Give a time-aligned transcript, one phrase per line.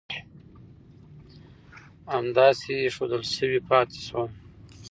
[2.13, 4.29] همداسې اېښودل شوي پاتې شول.